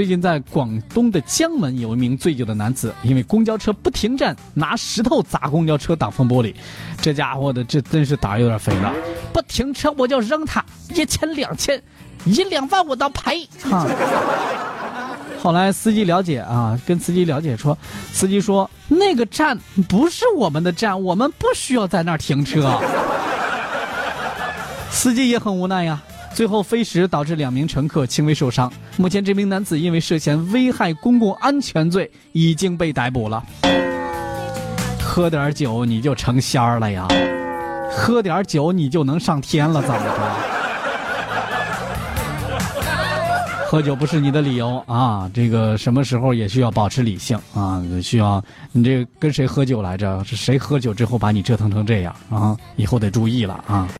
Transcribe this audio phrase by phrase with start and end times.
[0.00, 6.54] 最近在广东的江门，有一名醉酒的男子，因为公交车不停站，拿石头砸公交车挡风玻璃。
[7.02, 8.90] 这家伙的这真是胆有点肥了，
[9.30, 11.78] 不停车我就扔他，一千两千，
[12.24, 13.46] 一两万我都赔。
[13.62, 13.86] 哈。
[15.38, 17.76] 后来司机了解啊，跟司机了解说，
[18.10, 22.80] 司机说那个站不是我们的站，我们不需要在那儿停车。
[24.90, 26.00] 司机也很无奈呀，
[26.34, 28.72] 最后飞时导致两名乘客轻微受伤。
[28.96, 33.42] 目前这名男子因为涉嫌危害公共安全罪已经被逮捕了。
[35.02, 37.06] 喝点酒你就成仙儿了呀？
[37.92, 39.82] 喝点酒你就能上天了？
[39.82, 40.10] 怎么着？
[43.66, 45.30] 喝酒不是你的理由啊！
[45.32, 47.80] 这个什么时候也需要保持理性啊！
[48.02, 48.42] 需要
[48.72, 50.24] 你这跟谁喝酒来着？
[50.24, 52.56] 是谁喝酒之后把你折腾成这样啊？
[52.74, 53.86] 以后得注意了啊！